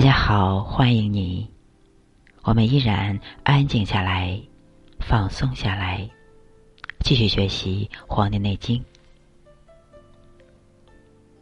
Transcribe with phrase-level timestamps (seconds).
[0.00, 1.46] 大家好，欢迎你。
[2.40, 4.40] 我们依然安静下来，
[4.98, 6.08] 放松下来，
[7.00, 8.82] 继续学习《黄帝内经》。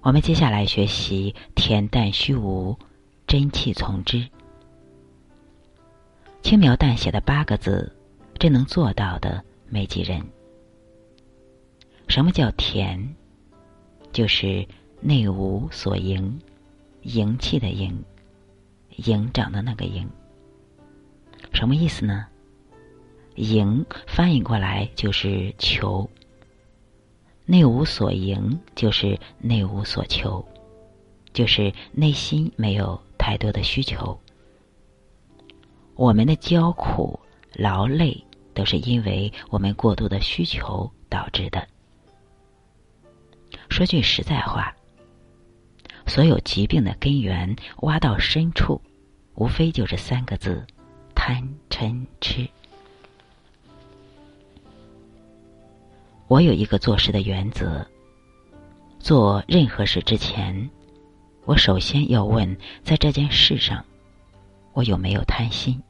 [0.00, 2.76] 我们接下来学习“恬淡虚无，
[3.28, 4.28] 真气从之”。
[6.42, 7.96] 轻描淡写的八个字，
[8.40, 10.20] 真能做到的没几人。
[12.08, 13.08] 什么叫恬？
[14.10, 14.66] 就是
[15.00, 16.40] 内无所盈，
[17.02, 17.96] 盈气的盈。
[19.04, 20.08] 营长的那个营，
[21.52, 22.26] 什么意思呢？
[23.36, 26.08] 营翻译过来就是求，
[27.44, 30.44] 内无所营就是内无所求，
[31.32, 34.18] 就是内心没有太多的需求。
[35.94, 37.18] 我们的焦苦、
[37.54, 38.24] 劳累，
[38.54, 41.66] 都是因为我们过度的需求导致的。
[43.68, 44.74] 说句实在话，
[46.08, 48.80] 所有疾病的根源，挖到深处。
[49.34, 50.66] 无非就是三个字：
[51.14, 52.48] 贪嗔痴。
[56.26, 57.86] 我有一个做事的原则：
[58.98, 60.68] 做任何事之前，
[61.44, 63.84] 我首先要问，在这件事上，
[64.72, 65.80] 我有没有贪心？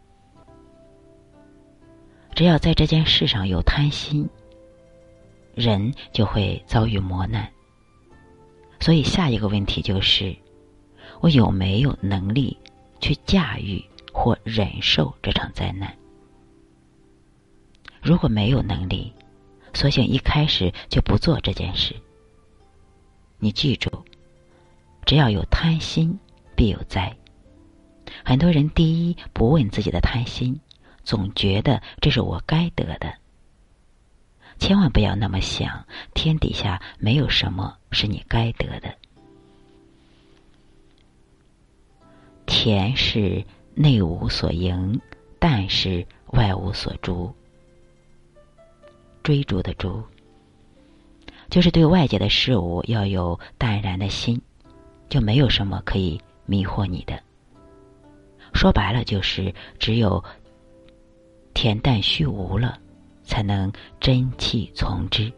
[2.35, 4.29] 只要在这件事上有贪心，
[5.55, 7.51] 人就会遭遇磨难。
[8.89, 10.35] 所以，下一个问题就是：
[11.21, 12.57] 我有没有能力？
[13.03, 15.95] 去驾驭或忍受这场灾难。
[18.01, 19.13] 如果没有能力，
[19.75, 21.95] 索性一开始就不做这件事。
[23.39, 23.91] 你记住，
[25.05, 26.19] 只要有贪心，
[26.57, 27.15] 必有灾。
[28.25, 30.59] 很多人第一不问自己的贪心，
[31.05, 33.15] 总觉得这是我该得的。
[34.59, 38.95] 千万不要那么想，天底下没有什么是你该得的。
[42.47, 45.01] 恬是内无所迎，
[45.39, 47.33] 淡是外无所逐。
[49.23, 50.03] 追逐的逐，
[51.51, 54.41] 就是对外界的事物要有淡然的心，
[55.09, 57.23] 就没有什么可以迷惑你的。
[58.55, 60.25] 说白了，就是只有
[61.53, 62.79] 恬淡虚无了，
[63.29, 65.31] 才能真气从之。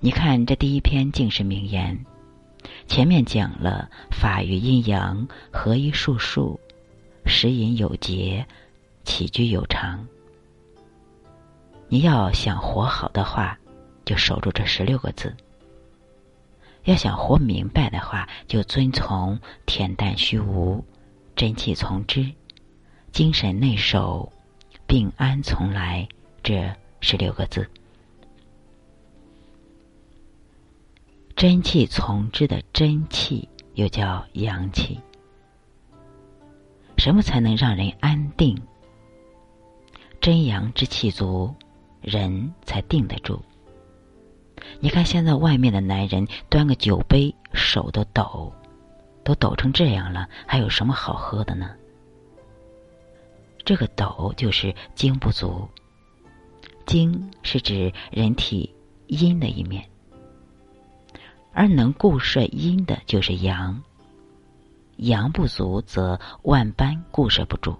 [0.00, 2.06] 你看这第一篇竟是名言。
[2.88, 6.58] 前面讲了法与阴阳合一术数，
[7.26, 8.44] 食饮有节，
[9.04, 10.06] 起居有常。
[11.88, 13.58] 你要想活好的话，
[14.04, 15.28] 就守住这十六个字；
[16.84, 20.82] 要想活明白的话，就遵从恬淡虚无，
[21.36, 22.26] 真气从之，
[23.12, 24.30] 精神内守，
[24.90, 26.08] 病安从来
[26.42, 26.68] 这
[27.00, 27.70] 十六个字。
[31.36, 34.98] 真气从之的真气，又叫阳气。
[36.98, 38.60] 什么才能让人安定？
[40.20, 41.54] 真阳之气足，
[42.00, 43.40] 人才定得住。
[44.80, 48.52] 你看现在外面的男人，端个酒杯，手都抖，
[49.22, 51.76] 都抖成这样了，还有什么好喝的呢？
[53.70, 55.68] 这个抖就是精不足。
[56.86, 58.74] 精是指人体
[59.06, 59.88] 阴的一面。
[61.52, 63.80] 而能固摄阴的，就是阳。
[64.96, 67.78] 阳不足，则万般固摄不住。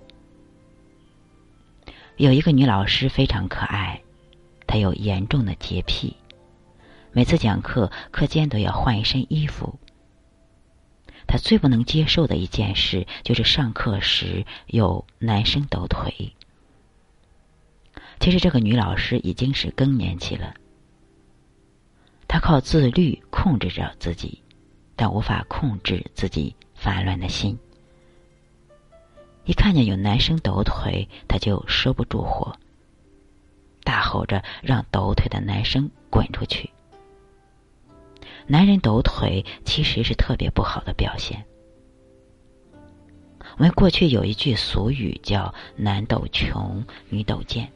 [2.18, 4.00] 有一个女老师非常可爱，
[4.68, 6.16] 她有严重的洁癖，
[7.10, 9.76] 每次讲课课间都要换一身衣服。
[11.32, 16.32] 她最不能接受的一件事，就是上课时有男生抖腿。
[18.18, 20.52] 其实这个女老师已经是更年期了。
[22.26, 24.42] 她靠自律控制着自己，
[24.96, 27.56] 但无法控制自己烦乱的心。
[29.44, 32.56] 一看见有男生抖腿，她就收不住火，
[33.84, 36.68] 大吼着让抖腿的男生滚出去。
[38.50, 41.44] 男人抖腿其实是特别不好的表现。
[43.56, 47.70] 我们过去有一句俗语叫“男抖穷，女抖贱”。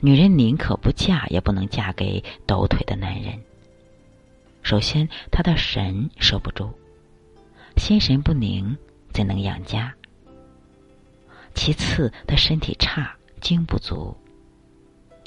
[0.00, 3.40] 女人宁可不嫁，也不能嫁给抖腿的男人。
[4.62, 6.70] 首先，她的神受不住，
[7.78, 8.76] 心神不宁，
[9.14, 9.94] 怎能养家？
[11.54, 14.14] 其次，她身体差，精不足，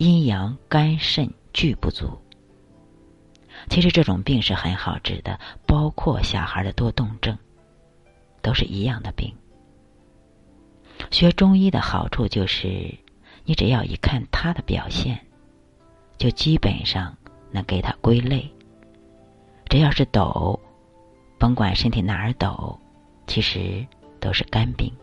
[0.01, 2.19] 阴阳肝肾俱不足。
[3.69, 7.37] 其实这种病是很好治的，包括小孩的多动症，
[8.41, 9.31] 都是一样的病。
[11.11, 12.97] 学中医的好处就是。
[13.43, 15.19] 你只要一看他的表现，
[16.17, 17.17] 就基本上
[17.51, 18.49] 能给他归类。
[19.67, 20.59] 只要是抖，
[21.39, 22.79] 甭管身体哪儿抖，
[23.25, 23.85] 其实
[24.19, 24.93] 都是肝病。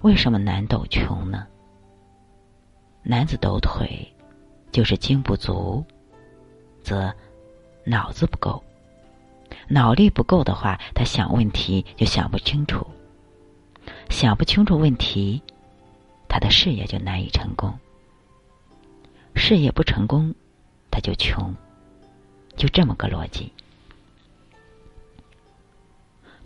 [0.00, 1.46] 为什么男抖穷呢？
[3.10, 4.06] 男子抖腿，
[4.70, 5.84] 就是精不足，
[6.80, 7.12] 则
[7.82, 8.62] 脑子不够。
[9.66, 12.86] 脑力不够的话，他想问题就想不清楚，
[14.10, 15.42] 想不清楚问题，
[16.28, 17.76] 他的事业就难以成功。
[19.34, 20.32] 事业不成功，
[20.88, 21.52] 他就穷，
[22.54, 23.52] 就这么个逻辑。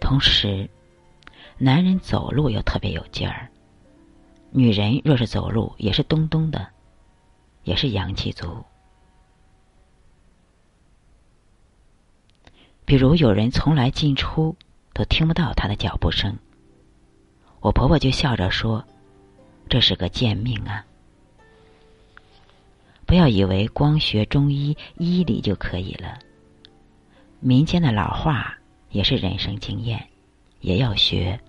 [0.01, 0.67] 同时，
[1.59, 3.51] 男人走路又特别有劲儿，
[4.57, 6.69] 女人若是走路也是咚咚的，
[7.65, 8.65] 也是阳气足。
[12.85, 14.55] 比如有人从来进出
[14.93, 16.39] 都听不到他的脚步声，
[17.59, 18.85] 我婆婆就笑着说
[19.69, 20.87] ：“这是个贱命啊！”
[23.07, 26.17] 不要以为光学中医医理就可以了，
[27.41, 28.57] 民间的老话
[28.91, 30.09] 也是人生经验，
[30.61, 31.41] 也要学。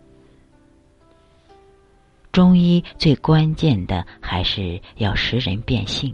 [2.35, 6.13] 中医最关键的还是要识人辨性。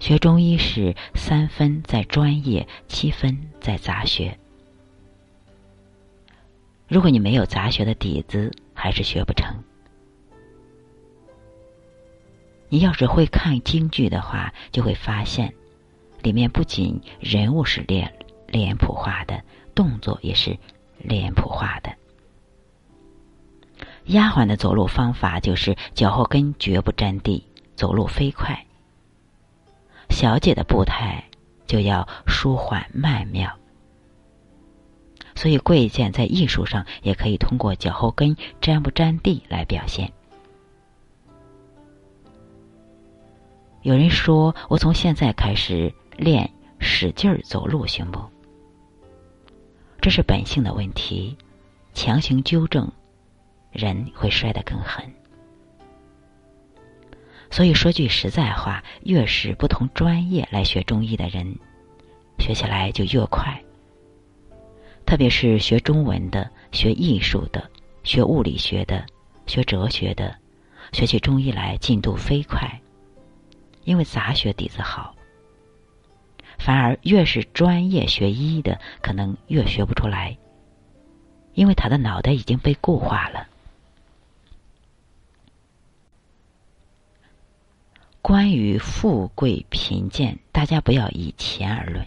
[0.00, 4.34] 学中医是三分在专业，七分在杂学。
[6.88, 9.54] 如果你没有杂学的底子，还是学不成。
[12.70, 15.52] 你要是会看京剧的话，就会发现，
[16.22, 18.10] 里面不仅人物是脸
[18.46, 19.44] 脸谱化的，
[19.74, 20.58] 动作也是
[20.96, 21.94] 脸谱化的。
[24.06, 27.46] 丫鬟的走路方法就是脚后跟绝不沾地，
[27.76, 28.66] 走路飞快。
[30.10, 31.24] 小姐的步态
[31.66, 33.50] 就要舒缓曼妙，
[35.34, 40.12] 所以贵贱在艺术上也可以通过脚后跟沾不沾地来表现。
[43.82, 48.20] 有人说：“我从现在开始练使劲儿走路，行不？”
[50.00, 51.36] 这是本性的问题，
[51.94, 52.92] 强行纠正，
[53.72, 55.04] 人会摔得更狠。
[57.50, 61.54] 所以说句实在话，越是不同专业来学中医的人，
[62.38, 63.60] 学起来就越快。
[65.04, 67.70] 特别是学中文的、学艺术的、
[68.04, 69.04] 学物理学的、
[69.46, 70.34] 学哲学的，
[70.92, 72.80] 学起中医来进度飞快，
[73.84, 75.14] 因为杂学底子好。
[76.58, 80.34] 反而越是专业学医的，可能越学不出来，
[81.52, 83.46] 因为他的脑袋已经被固化了。
[88.22, 92.06] 关于富贵贫贱，大家不要以钱而论，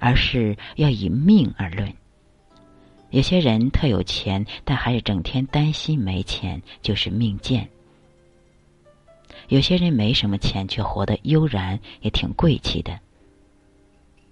[0.00, 1.94] 而是要以命而论。
[3.10, 7.64] 有些人特有钱，但还是整天担心没钱，就是命贱；
[9.46, 12.98] 有些人没什么钱，却活得悠然，也挺贵气的。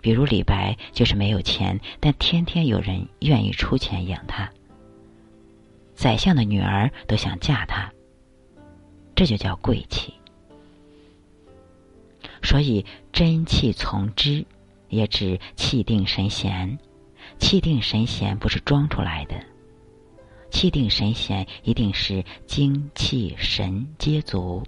[0.00, 4.50] 比如李白，就是没有钱，但天天有人愿意出钱养他，
[5.94, 7.88] 宰相的女儿都想嫁他，
[9.14, 10.12] 这就叫贵气。
[12.42, 14.44] 所以真气从之，
[14.88, 16.78] 也指气定神闲。
[17.38, 19.34] 气定神闲不是装出来的，
[20.50, 24.62] 气定神闲一定是精气神皆足，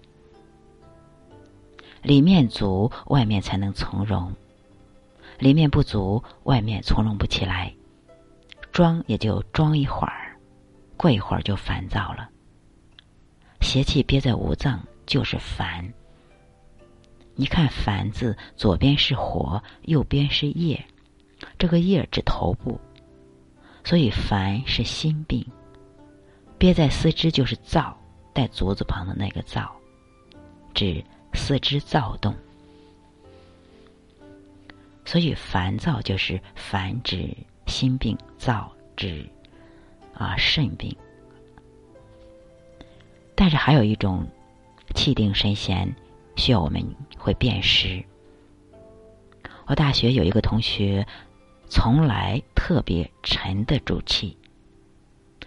[2.02, 4.30] 里面足，外面才能从容；
[5.38, 7.72] 里面不足，外面从容不起来。
[8.70, 10.36] 装也就装一会儿，
[10.96, 12.28] 过一会儿就烦躁了。
[13.60, 15.92] 邪气憋在五脏，就是烦。
[17.34, 20.84] 你看“烦”字，左边是火，右边是叶，
[21.58, 22.78] 这个叶指头部，
[23.82, 25.44] 所以烦是心病。
[26.58, 27.98] 憋在四肢就是躁，
[28.32, 29.74] 带足字旁的那个躁，
[30.74, 32.34] 指四肢躁动。
[35.04, 37.34] 所以烦躁就是烦指
[37.66, 39.28] 心病，躁指
[40.14, 40.94] 啊肾病。
[43.34, 44.24] 但是还有一种
[44.94, 45.92] 气定神闲。
[46.36, 46.84] 需要我们
[47.18, 48.02] 会辨识。
[49.66, 51.06] 我大学有一个同学，
[51.68, 54.36] 从来特别沉得住气。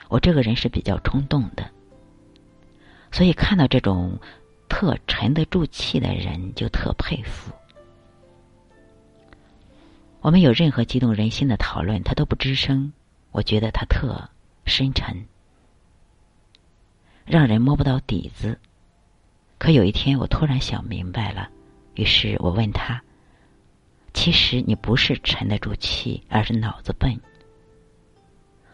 [0.08, 1.70] 我这个人是比较冲动的，
[3.12, 4.18] 所以看到这种
[4.70, 7.52] 特沉得住气的人，就特佩服。
[10.22, 12.94] 我们有任何激动人心的讨论，他都不吱声。
[13.32, 14.30] 我觉得他特
[14.66, 15.26] 深沉，
[17.26, 18.58] 让人摸不到底子。
[19.58, 21.50] 可有一天，我突然想明白了，
[21.96, 23.02] 于是我问他
[24.14, 27.20] ：“其实你不是沉得住气，而是脑子笨。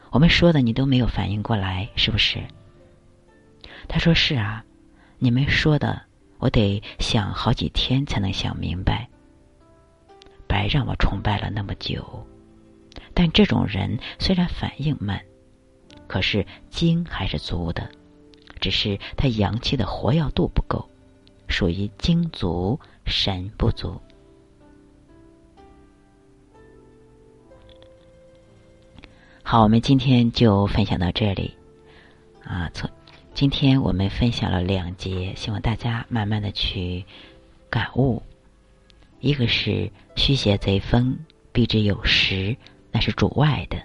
[0.09, 2.39] 我们说的你都没有反应过来，是不是？”
[3.87, 4.63] 他说：“是啊，
[5.17, 6.01] 你们说的，
[6.39, 9.07] 我得想好几天才能想明白。
[10.47, 12.27] 白让我崇拜了那么久。
[13.13, 15.21] 但这种人虽然反应慢，
[16.07, 17.89] 可是精还是足的，
[18.61, 20.89] 只是他阳气的活跃度不够，
[21.49, 23.99] 属于精足神不足。
[29.43, 31.53] 好，我们今天就分享到这里。
[32.45, 32.89] 啊，从
[33.33, 37.03] 今天我们分享了两节，希望大家慢慢的去
[37.69, 38.21] 感悟。
[39.19, 41.17] 一个是虚邪贼风，
[41.51, 42.55] 避之有时，
[42.91, 43.77] 那是主外的。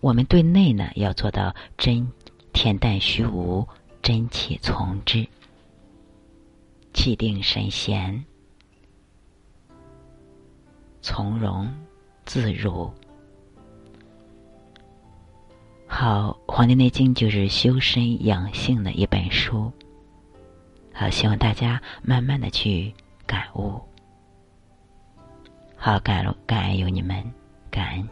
[0.00, 2.12] 我们对内呢，要做到真
[2.52, 3.66] 恬淡虚无，
[4.02, 5.26] 真气从之，
[6.92, 8.24] 气定神闲，
[11.00, 11.72] 从容
[12.24, 12.92] 自如。
[15.86, 19.70] 好，《黄帝内经》就是修身养性的一本书。
[20.92, 22.92] 好，希望大家慢慢的去
[23.26, 23.80] 感悟。
[25.76, 27.24] 好，感感恩有你们，
[27.70, 28.08] 感恩。